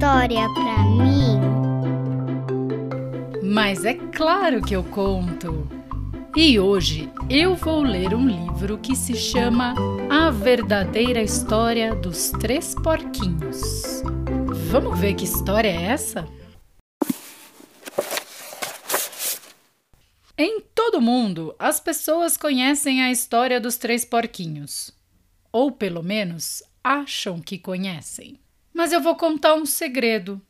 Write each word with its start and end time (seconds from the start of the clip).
história 0.00 0.48
pra 0.54 0.78
mim? 0.84 1.38
Mas 3.42 3.84
é 3.84 3.92
claro 3.92 4.62
que 4.62 4.74
eu 4.74 4.82
conto! 4.82 5.68
E 6.34 6.58
hoje 6.58 7.12
eu 7.28 7.54
vou 7.54 7.82
ler 7.82 8.14
um 8.14 8.26
livro 8.26 8.78
que 8.78 8.96
se 8.96 9.14
chama 9.14 9.74
A 10.08 10.30
Verdadeira 10.30 11.20
História 11.20 11.94
dos 11.94 12.30
Três 12.30 12.74
Porquinhos. 12.74 14.02
Vamos 14.70 14.98
ver 14.98 15.12
que 15.12 15.24
história 15.24 15.68
é 15.68 15.82
essa? 15.82 16.26
Em 20.38 20.62
todo 20.74 21.02
mundo, 21.02 21.54
as 21.58 21.78
pessoas 21.78 22.38
conhecem 22.38 23.02
a 23.02 23.12
história 23.12 23.60
dos 23.60 23.76
três 23.76 24.06
porquinhos. 24.06 24.92
Ou 25.52 25.70
pelo 25.70 26.02
menos 26.02 26.62
acham 26.82 27.38
que 27.38 27.58
conhecem. 27.58 28.38
Mas 28.80 28.94
eu 28.94 29.00
vou 29.02 29.14
contar 29.14 29.52
um 29.56 29.66
segredo. 29.66 30.40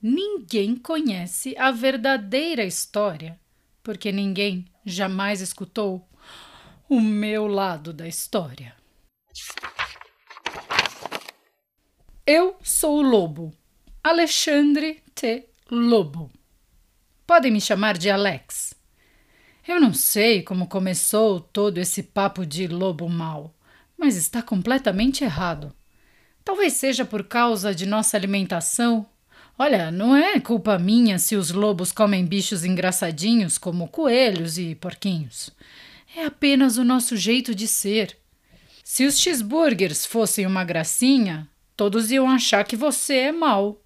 Ninguém 0.00 0.76
conhece 0.76 1.52
a 1.58 1.72
verdadeira 1.72 2.62
história, 2.62 3.40
porque 3.82 4.12
ninguém 4.12 4.66
jamais 4.84 5.40
escutou 5.40 6.08
o 6.88 7.00
meu 7.00 7.48
lado 7.48 7.92
da 7.92 8.06
história. 8.06 8.72
Eu 12.24 12.56
sou 12.62 12.98
o 12.98 13.02
Lobo, 13.02 13.52
Alexandre 14.00 15.02
T. 15.12 15.48
Lobo. 15.68 16.30
Podem 17.26 17.50
me 17.50 17.60
chamar 17.60 17.98
de 17.98 18.10
Alex. 18.10 18.74
Eu 19.66 19.80
não 19.80 19.92
sei 19.92 20.44
como 20.44 20.68
começou 20.68 21.40
todo 21.40 21.78
esse 21.78 22.04
papo 22.04 22.46
de 22.46 22.68
lobo 22.68 23.08
mau, 23.08 23.52
mas 23.98 24.14
está 24.14 24.40
completamente 24.40 25.24
errado. 25.24 25.74
Talvez 26.50 26.72
seja 26.72 27.04
por 27.04 27.22
causa 27.22 27.72
de 27.72 27.86
nossa 27.86 28.16
alimentação. 28.16 29.06
Olha, 29.56 29.88
não 29.92 30.16
é 30.16 30.40
culpa 30.40 30.76
minha 30.80 31.16
se 31.16 31.36
os 31.36 31.52
lobos 31.52 31.92
comem 31.92 32.26
bichos 32.26 32.64
engraçadinhos 32.64 33.56
como 33.56 33.86
coelhos 33.86 34.58
e 34.58 34.74
porquinhos. 34.74 35.50
É 36.16 36.24
apenas 36.24 36.76
o 36.76 36.82
nosso 36.82 37.16
jeito 37.16 37.54
de 37.54 37.68
ser. 37.68 38.18
Se 38.82 39.06
os 39.06 39.20
cheeseburgers 39.20 40.04
fossem 40.04 40.44
uma 40.44 40.64
gracinha, 40.64 41.48
todos 41.76 42.10
iam 42.10 42.28
achar 42.28 42.64
que 42.64 42.74
você 42.74 43.14
é 43.14 43.32
mau. 43.32 43.80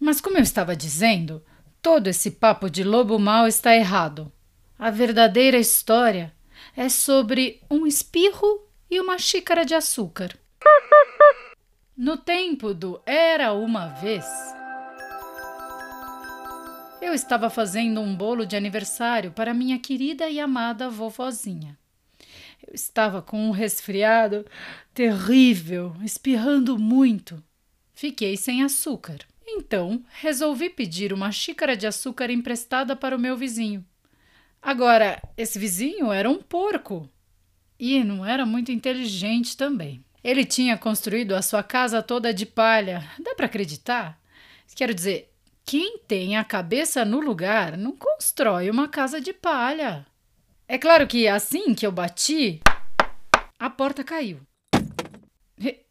Mas, 0.00 0.18
como 0.18 0.38
eu 0.38 0.42
estava 0.42 0.74
dizendo, 0.74 1.44
todo 1.82 2.06
esse 2.06 2.30
papo 2.30 2.70
de 2.70 2.82
lobo 2.82 3.18
mau 3.18 3.46
está 3.46 3.76
errado. 3.76 4.32
A 4.78 4.90
verdadeira 4.90 5.58
história 5.58 6.32
é 6.74 6.88
sobre 6.88 7.60
um 7.70 7.86
espirro 7.86 8.66
e 8.90 8.98
uma 8.98 9.18
xícara 9.18 9.66
de 9.66 9.74
açúcar. 9.74 10.34
No 12.00 12.16
tempo 12.16 12.72
do 12.72 12.98
Era 13.04 13.52
uma 13.52 13.88
vez, 13.88 14.24
eu 17.02 17.12
estava 17.12 17.50
fazendo 17.50 18.00
um 18.00 18.16
bolo 18.16 18.46
de 18.46 18.56
aniversário 18.56 19.32
para 19.32 19.52
minha 19.52 19.78
querida 19.78 20.26
e 20.26 20.40
amada 20.40 20.88
vovozinha. 20.88 21.78
Eu 22.66 22.72
estava 22.72 23.20
com 23.20 23.46
um 23.46 23.50
resfriado 23.50 24.46
terrível, 24.94 25.94
espirrando 26.02 26.78
muito. 26.78 27.44
Fiquei 27.92 28.34
sem 28.34 28.62
açúcar. 28.62 29.18
Então, 29.46 30.02
resolvi 30.08 30.70
pedir 30.70 31.12
uma 31.12 31.30
xícara 31.30 31.76
de 31.76 31.86
açúcar 31.86 32.30
emprestada 32.30 32.96
para 32.96 33.14
o 33.14 33.20
meu 33.20 33.36
vizinho. 33.36 33.84
Agora, 34.62 35.20
esse 35.36 35.58
vizinho 35.58 36.10
era 36.10 36.30
um 36.30 36.38
porco 36.38 37.06
e 37.78 38.02
não 38.02 38.24
era 38.24 38.46
muito 38.46 38.72
inteligente 38.72 39.54
também. 39.54 40.02
Ele 40.22 40.44
tinha 40.44 40.76
construído 40.76 41.34
a 41.34 41.42
sua 41.42 41.62
casa 41.62 42.02
toda 42.02 42.32
de 42.32 42.44
palha. 42.44 43.08
Dá 43.18 43.34
para 43.34 43.46
acreditar? 43.46 44.20
Quero 44.74 44.94
dizer, 44.94 45.32
quem 45.64 45.98
tem 45.98 46.36
a 46.36 46.44
cabeça 46.44 47.04
no 47.04 47.20
lugar 47.20 47.76
não 47.76 47.96
constrói 47.96 48.70
uma 48.70 48.88
casa 48.88 49.20
de 49.20 49.32
palha. 49.32 50.06
É 50.68 50.78
claro 50.78 51.06
que 51.06 51.26
assim 51.26 51.74
que 51.74 51.86
eu 51.86 51.92
bati, 51.92 52.60
a 53.58 53.68
porta 53.68 54.04
caiu. 54.04 54.40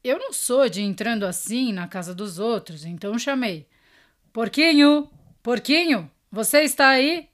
Eu 0.03 0.17
não 0.17 0.33
sou 0.33 0.67
de 0.67 0.81
entrando 0.81 1.25
assim 1.25 1.71
na 1.71 1.87
casa 1.87 2.15
dos 2.15 2.39
outros, 2.39 2.85
então 2.85 3.19
chamei: 3.19 3.67
Porquinho, 4.33 5.09
Porquinho, 5.43 6.09
você 6.31 6.61
está 6.61 6.89
aí? 6.89 7.29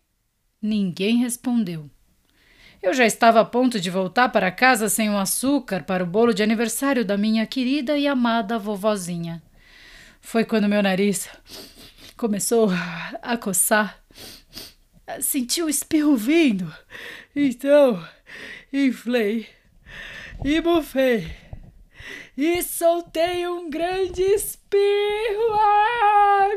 Ninguém 0.61 1.17
respondeu. 1.17 1.89
Eu 2.85 2.93
já 2.93 3.03
estava 3.03 3.41
a 3.41 3.45
ponto 3.45 3.79
de 3.79 3.89
voltar 3.89 4.29
para 4.29 4.51
casa 4.51 4.87
sem 4.89 5.09
o 5.09 5.17
açúcar 5.17 5.81
para 5.81 6.03
o 6.03 6.05
bolo 6.05 6.35
de 6.35 6.43
aniversário 6.43 7.03
da 7.03 7.17
minha 7.17 7.43
querida 7.47 7.97
e 7.97 8.07
amada 8.07 8.59
vovozinha. 8.59 9.41
Foi 10.21 10.45
quando 10.45 10.69
meu 10.69 10.83
nariz 10.83 11.27
começou 12.15 12.69
a 13.23 13.35
coçar. 13.37 13.99
Senti 15.19 15.63
o 15.63 15.67
espirro 15.67 16.15
vindo. 16.15 16.71
Então, 17.35 18.07
inflei 18.71 19.47
e 20.43 20.61
bufei. 20.61 21.35
E 22.37 22.61
soltei 22.61 23.47
um 23.47 23.67
grande 23.67 24.21
espirro. 24.21 25.53
Ah! 25.53 26.49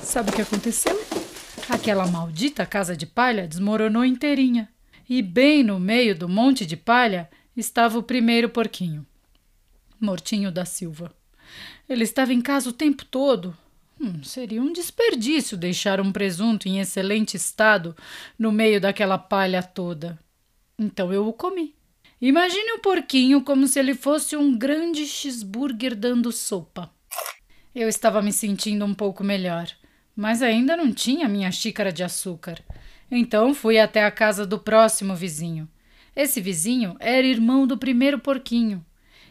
Sabe 0.00 0.30
o 0.30 0.32
que 0.32 0.42
aconteceu? 0.42 1.23
Aquela 1.68 2.06
maldita 2.06 2.66
casa 2.66 2.94
de 2.94 3.06
palha 3.06 3.48
desmoronou 3.48 4.04
inteirinha. 4.04 4.68
E 5.08 5.22
bem 5.22 5.62
no 5.62 5.80
meio 5.80 6.14
do 6.14 6.28
monte 6.28 6.66
de 6.66 6.76
palha 6.76 7.28
estava 7.56 7.98
o 7.98 8.02
primeiro 8.02 8.48
porquinho, 8.48 9.06
Mortinho 10.00 10.50
da 10.50 10.64
Silva. 10.64 11.14
Ele 11.88 12.04
estava 12.04 12.32
em 12.32 12.40
casa 12.40 12.68
o 12.68 12.72
tempo 12.72 13.04
todo. 13.04 13.56
Hum, 14.00 14.22
seria 14.22 14.60
um 14.60 14.72
desperdício 14.72 15.56
deixar 15.56 16.00
um 16.00 16.10
presunto 16.10 16.68
em 16.68 16.80
excelente 16.80 17.36
estado 17.36 17.96
no 18.38 18.50
meio 18.50 18.80
daquela 18.80 19.18
palha 19.18 19.62
toda. 19.62 20.18
Então 20.78 21.12
eu 21.12 21.26
o 21.26 21.32
comi. 21.32 21.74
Imagine 22.20 22.72
o 22.72 22.80
porquinho 22.80 23.42
como 23.42 23.66
se 23.66 23.78
ele 23.78 23.94
fosse 23.94 24.36
um 24.36 24.56
grande 24.56 25.06
cheeseburger 25.06 25.94
dando 25.94 26.32
sopa. 26.32 26.90
Eu 27.74 27.88
estava 27.88 28.22
me 28.22 28.32
sentindo 28.32 28.84
um 28.84 28.94
pouco 28.94 29.22
melhor 29.22 29.68
mas 30.16 30.42
ainda 30.42 30.76
não 30.76 30.92
tinha 30.92 31.28
minha 31.28 31.50
xícara 31.50 31.92
de 31.92 32.04
açúcar. 32.04 32.62
Então 33.10 33.54
fui 33.54 33.78
até 33.78 34.04
a 34.04 34.10
casa 34.10 34.46
do 34.46 34.58
próximo 34.58 35.14
vizinho. 35.14 35.68
Esse 36.14 36.40
vizinho 36.40 36.96
era 37.00 37.26
irmão 37.26 37.66
do 37.66 37.76
primeiro 37.76 38.18
porquinho. 38.18 38.84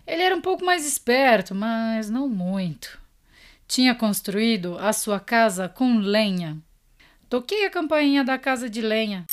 Ele 0.06 0.22
era 0.22 0.36
um 0.36 0.42
pouco 0.42 0.66
mais 0.66 0.86
esperto, 0.86 1.56
mas 1.56 2.10
não 2.10 2.28
muito. 2.28 3.00
Tinha 3.68 3.96
construído 3.96 4.78
a 4.78 4.92
sua 4.92 5.20
casa 5.20 5.70
com 5.70 5.98
lenha. 5.98 6.62
Toquei 7.30 7.66
a 7.66 7.70
campainha 7.70 8.24
da 8.24 8.38
casa 8.38 8.70
de 8.70 8.82
lenha. 8.82 9.26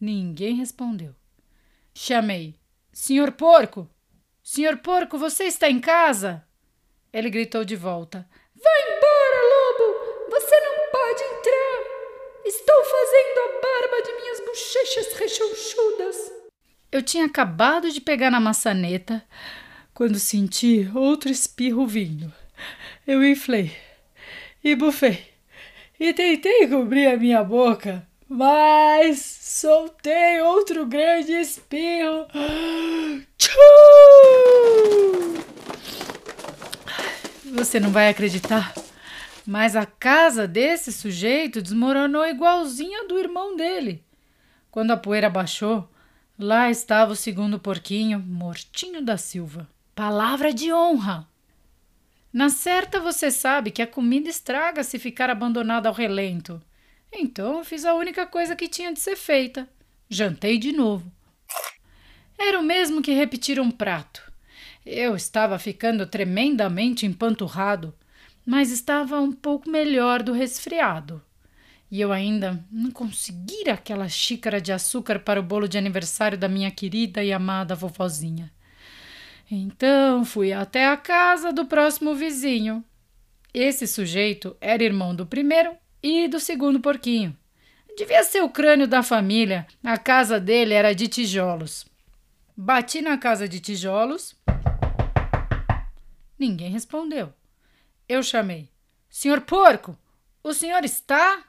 Ninguém 0.00 0.56
respondeu. 0.56 1.14
Chamei: 1.94 2.54
Senhor 2.92 3.32
Porco! 3.32 3.88
Senhor 4.42 4.76
Porco, 4.78 5.16
você 5.16 5.44
está 5.44 5.70
em 5.70 5.80
casa? 5.80 6.44
Ele 7.12 7.30
gritou 7.30 7.64
de 7.64 7.74
volta: 7.74 8.28
bochechas 14.56 15.12
rechonchudas. 15.12 16.32
Eu 16.90 17.02
tinha 17.02 17.26
acabado 17.26 17.92
de 17.92 18.00
pegar 18.00 18.30
na 18.30 18.40
maçaneta 18.40 19.22
quando 19.92 20.18
senti 20.18 20.90
outro 20.94 21.30
espirro 21.30 21.86
vindo. 21.86 22.32
Eu 23.06 23.22
inflei 23.22 23.76
e 24.64 24.74
bufei 24.74 25.26
e 26.00 26.12
tentei 26.14 26.66
cobrir 26.68 27.06
a 27.08 27.18
minha 27.18 27.44
boca, 27.44 28.06
mas 28.26 29.20
soltei 29.20 30.40
outro 30.40 30.86
grande 30.86 31.32
espirro. 31.32 32.26
Você 37.44 37.78
não 37.78 37.90
vai 37.90 38.08
acreditar. 38.08 38.74
Mas 39.46 39.76
a 39.76 39.86
casa 39.86 40.48
desse 40.48 40.92
sujeito 40.92 41.62
desmoronou 41.62 42.26
igualzinha 42.26 43.06
do 43.06 43.18
irmão 43.18 43.54
dele. 43.54 44.05
Quando 44.76 44.90
a 44.90 44.96
poeira 44.98 45.30
baixou, 45.30 45.90
lá 46.38 46.70
estava 46.70 47.12
o 47.12 47.16
segundo 47.16 47.58
porquinho, 47.58 48.18
mortinho 48.18 49.00
da 49.00 49.16
Silva. 49.16 49.66
Palavra 49.94 50.52
de 50.52 50.70
honra! 50.70 51.26
Na 52.30 52.50
certa, 52.50 53.00
você 53.00 53.30
sabe 53.30 53.70
que 53.70 53.80
a 53.80 53.86
comida 53.86 54.28
estraga 54.28 54.84
se 54.84 54.98
ficar 54.98 55.30
abandonada 55.30 55.88
ao 55.88 55.94
relento. 55.94 56.60
Então 57.10 57.64
fiz 57.64 57.86
a 57.86 57.94
única 57.94 58.26
coisa 58.26 58.54
que 58.54 58.68
tinha 58.68 58.92
de 58.92 59.00
ser 59.00 59.16
feita. 59.16 59.66
Jantei 60.10 60.58
de 60.58 60.72
novo. 60.72 61.10
Era 62.38 62.60
o 62.60 62.62
mesmo 62.62 63.00
que 63.00 63.14
repetir 63.14 63.58
um 63.58 63.70
prato. 63.70 64.30
Eu 64.84 65.16
estava 65.16 65.58
ficando 65.58 66.06
tremendamente 66.06 67.06
empanturrado 67.06 67.94
mas 68.46 68.70
estava 68.70 69.20
um 69.20 69.32
pouco 69.32 69.68
melhor 69.68 70.22
do 70.22 70.32
resfriado. 70.32 71.20
E 71.90 72.00
eu 72.00 72.12
ainda 72.12 72.64
não 72.70 72.90
conseguira 72.90 73.74
aquela 73.74 74.08
xícara 74.08 74.60
de 74.60 74.72
açúcar 74.72 75.20
para 75.20 75.38
o 75.38 75.42
bolo 75.42 75.68
de 75.68 75.78
aniversário 75.78 76.36
da 76.36 76.48
minha 76.48 76.70
querida 76.70 77.22
e 77.22 77.32
amada 77.32 77.74
vovozinha. 77.74 78.52
Então 79.50 80.24
fui 80.24 80.52
até 80.52 80.88
a 80.88 80.96
casa 80.96 81.52
do 81.52 81.66
próximo 81.66 82.14
vizinho. 82.14 82.84
Esse 83.54 83.86
sujeito 83.86 84.56
era 84.60 84.82
irmão 84.82 85.14
do 85.14 85.24
primeiro 85.24 85.76
e 86.02 86.26
do 86.26 86.40
segundo 86.40 86.80
porquinho. 86.80 87.36
Devia 87.96 88.22
ser 88.24 88.42
o 88.42 88.50
crânio 88.50 88.86
da 88.86 89.02
família. 89.02 89.66
A 89.82 89.96
casa 89.96 90.38
dele 90.38 90.74
era 90.74 90.94
de 90.94 91.08
tijolos. 91.08 91.86
Bati 92.54 93.00
na 93.00 93.16
casa 93.16 93.48
de 93.48 93.60
tijolos. 93.60 94.34
Ninguém 96.38 96.70
respondeu. 96.70 97.32
Eu 98.08 98.22
chamei: 98.22 98.68
Senhor 99.08 99.40
porco, 99.40 99.96
o 100.42 100.52
senhor 100.52 100.84
está? 100.84 101.42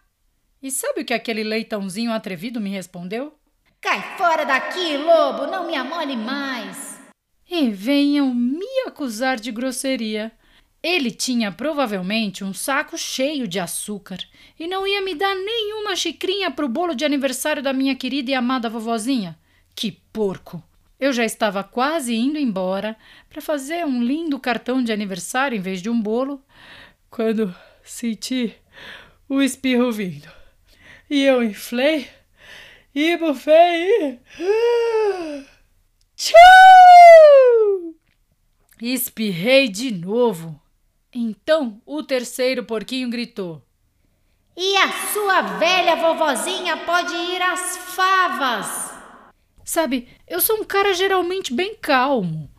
E 0.61 0.71
sabe 0.71 1.01
o 1.01 1.05
que 1.05 1.13
aquele 1.13 1.43
leitãozinho 1.43 2.11
atrevido 2.11 2.59
me 2.59 2.69
respondeu? 2.69 3.33
Cai 3.79 4.01
fora 4.17 4.43
daqui, 4.43 4.97
lobo, 4.97 5.45
não 5.45 5.67
me 5.67 5.75
amole 5.75 6.15
mais. 6.15 6.99
E 7.49 7.69
venham 7.69 8.33
me 8.33 8.65
acusar 8.87 9.39
de 9.39 9.51
grosseria. 9.51 10.31
Ele 10.81 11.11
tinha 11.11 11.51
provavelmente 11.51 12.43
um 12.43 12.53
saco 12.53 12.97
cheio 12.97 13.47
de 13.47 13.59
açúcar 13.59 14.17
e 14.59 14.67
não 14.67 14.87
ia 14.87 15.01
me 15.01 15.13
dar 15.13 15.35
nenhuma 15.35 15.95
xicrinha 15.95 16.49
para 16.49 16.65
o 16.65 16.69
bolo 16.69 16.95
de 16.95 17.05
aniversário 17.05 17.61
da 17.61 17.71
minha 17.71 17.95
querida 17.95 18.31
e 18.31 18.33
amada 18.33 18.69
vovozinha. 18.69 19.37
Que 19.75 19.91
porco! 20.11 20.63
Eu 20.99 21.13
já 21.13 21.23
estava 21.23 21.63
quase 21.63 22.15
indo 22.15 22.39
embora 22.39 22.97
para 23.29 23.41
fazer 23.41 23.85
um 23.85 24.01
lindo 24.01 24.39
cartão 24.39 24.83
de 24.83 24.91
aniversário 24.91 25.55
em 25.55 25.61
vez 25.61 25.81
de 25.81 25.89
um 25.89 26.01
bolo, 26.01 26.41
quando 27.09 27.53
senti 27.83 28.55
o 29.29 29.41
espirro 29.41 29.91
vindo. 29.91 30.27
E 31.09 31.23
eu 31.23 31.41
inflei 31.41 32.09
e 32.93 33.15
bufei 33.15 33.87
e. 33.87 34.19
Tchau! 36.15 36.37
Espirrei 38.81 39.69
de 39.69 39.91
novo. 39.91 40.59
Então 41.13 41.81
o 41.85 42.03
terceiro 42.03 42.65
porquinho 42.65 43.09
gritou: 43.09 43.63
E 44.55 44.75
a 44.77 44.91
sua 45.13 45.41
velha 45.57 45.95
vovozinha 45.95 46.75
pode 46.77 47.13
ir 47.13 47.41
às 47.41 47.77
favas! 47.77 48.91
Sabe, 49.63 50.09
eu 50.27 50.41
sou 50.41 50.57
um 50.57 50.63
cara 50.65 50.93
geralmente 50.93 51.53
bem 51.53 51.75
calmo. 51.75 52.49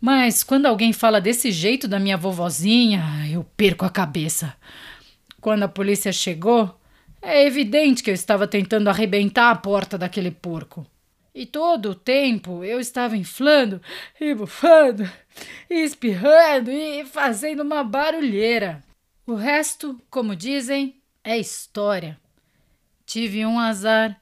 Mas 0.00 0.42
quando 0.44 0.66
alguém 0.66 0.92
fala 0.92 1.20
desse 1.20 1.50
jeito 1.50 1.88
da 1.88 1.98
minha 1.98 2.16
vovozinha, 2.16 3.02
eu 3.30 3.44
perco 3.56 3.84
a 3.84 3.90
cabeça. 3.90 4.56
Quando 5.40 5.64
a 5.64 5.68
polícia 5.68 6.12
chegou, 6.12 6.77
é 7.20 7.44
evidente 7.44 8.02
que 8.02 8.10
eu 8.10 8.14
estava 8.14 8.46
tentando 8.46 8.88
arrebentar 8.88 9.50
a 9.50 9.56
porta 9.56 9.98
daquele 9.98 10.30
porco. 10.30 10.86
E 11.34 11.46
todo 11.46 11.90
o 11.90 11.94
tempo 11.94 12.64
eu 12.64 12.80
estava 12.80 13.16
inflando 13.16 13.80
e 14.20 14.34
bufando, 14.34 15.08
e 15.70 15.74
espirrando 15.82 16.70
e 16.70 17.04
fazendo 17.04 17.62
uma 17.62 17.84
barulheira. 17.84 18.82
O 19.26 19.34
resto, 19.34 20.00
como 20.10 20.34
dizem, 20.34 21.00
é 21.22 21.38
história. 21.38 22.18
Tive 23.04 23.44
um 23.46 23.58
azar 23.58 24.20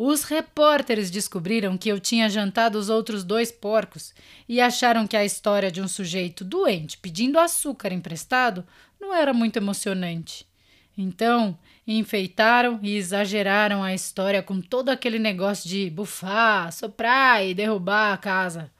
os 0.00 0.22
repórteres 0.22 1.10
descobriram 1.10 1.76
que 1.76 1.88
eu 1.88 1.98
tinha 1.98 2.30
jantado 2.30 2.78
os 2.78 2.88
outros 2.88 3.24
dois 3.24 3.50
porcos 3.50 4.14
e 4.48 4.60
acharam 4.60 5.08
que 5.08 5.16
a 5.16 5.24
história 5.24 5.72
de 5.72 5.82
um 5.82 5.88
sujeito 5.88 6.44
doente 6.44 6.96
pedindo 6.96 7.36
açúcar 7.36 7.92
emprestado 7.92 8.64
não 9.00 9.12
era 9.12 9.34
muito 9.34 9.56
emocionante. 9.56 10.46
Então, 10.96 11.58
enfeitaram 11.96 12.78
e 12.82 12.96
exageraram 12.96 13.82
a 13.82 13.94
história 13.94 14.42
com 14.42 14.60
todo 14.60 14.90
aquele 14.90 15.18
negócio 15.18 15.68
de 15.68 15.88
bufar, 15.88 16.70
soprar 16.70 17.46
e 17.46 17.54
derrubar 17.54 18.12
a 18.12 18.18
casa. 18.18 18.70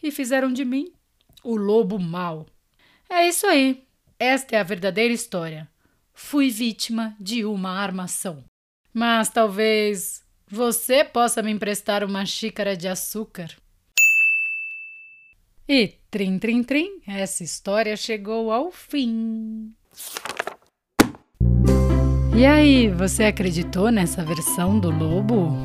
E 0.00 0.12
fizeram 0.12 0.52
de 0.52 0.64
mim 0.64 0.92
o 1.42 1.56
lobo 1.56 1.98
mau. 1.98 2.46
É 3.10 3.26
isso 3.26 3.46
aí. 3.46 3.84
Esta 4.18 4.56
é 4.56 4.60
a 4.60 4.64
verdadeira 4.64 5.12
história. 5.12 5.68
Fui 6.14 6.48
vítima 6.48 7.16
de 7.20 7.44
uma 7.44 7.70
armação. 7.70 8.44
Mas 8.94 9.28
talvez 9.28 10.24
você 10.48 11.04
possa 11.04 11.42
me 11.42 11.50
emprestar 11.50 12.04
uma 12.04 12.24
xícara 12.24 12.76
de 12.76 12.86
açúcar? 12.86 13.50
E 15.68 15.94
trim, 16.10 16.38
trim, 16.38 16.62
trim, 16.62 17.00
essa 17.06 17.42
história 17.42 17.96
chegou 17.96 18.52
ao 18.52 18.70
fim. 18.70 19.74
E 22.36 22.44
aí, 22.44 22.90
você 22.90 23.24
acreditou 23.24 23.90
nessa 23.90 24.22
versão 24.22 24.78
do 24.78 24.90
lobo? 24.90 25.56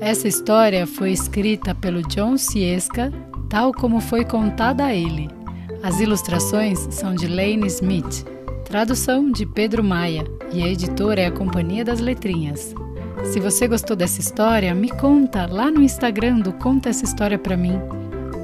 Essa 0.00 0.28
história 0.28 0.86
foi 0.86 1.10
escrita 1.10 1.74
pelo 1.74 2.02
John 2.02 2.38
Ciesca, 2.38 3.12
tal 3.50 3.72
como 3.72 4.00
foi 4.00 4.24
contada 4.24 4.84
a 4.84 4.94
ele. 4.94 5.28
As 5.82 5.98
ilustrações 5.98 6.86
são 6.92 7.16
de 7.16 7.26
Lane 7.26 7.66
Smith, 7.66 8.24
tradução 8.64 9.32
de 9.32 9.44
Pedro 9.44 9.82
Maia 9.82 10.22
e 10.52 10.62
a 10.62 10.68
editora 10.68 11.22
é 11.22 11.26
a 11.26 11.32
Companhia 11.32 11.84
das 11.84 11.98
Letrinhas. 11.98 12.72
Se 13.24 13.40
você 13.40 13.66
gostou 13.66 13.96
dessa 13.96 14.20
história, 14.20 14.72
me 14.72 14.88
conta 14.88 15.46
lá 15.46 15.68
no 15.68 15.82
Instagram 15.82 16.38
do 16.38 16.52
Conta 16.52 16.90
essa 16.90 17.04
história 17.04 17.40
para 17.40 17.56
mim. 17.56 17.76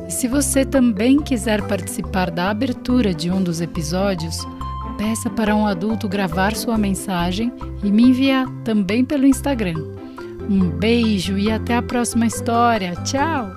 E 0.08 0.10
se 0.10 0.26
você 0.26 0.64
também 0.64 1.20
quiser 1.20 1.62
participar 1.68 2.32
da 2.32 2.50
abertura 2.50 3.14
de 3.14 3.30
um 3.30 3.40
dos 3.40 3.60
episódios, 3.60 4.44
peça 4.98 5.30
para 5.30 5.54
um 5.54 5.64
adulto 5.64 6.08
gravar 6.08 6.56
sua 6.56 6.76
mensagem 6.76 7.52
e 7.84 7.90
me 7.90 8.02
enviar 8.02 8.46
também 8.64 9.04
pelo 9.04 9.26
Instagram. 9.26 9.76
Um 10.50 10.68
beijo 10.68 11.38
e 11.38 11.50
até 11.50 11.76
a 11.76 11.82
próxima 11.82 12.26
história. 12.26 12.94
Tchau! 13.04 13.56